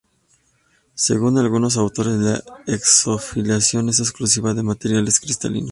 [0.95, 5.69] Según algunos autores la exfoliación no es exclusiva de materiales cristalinos.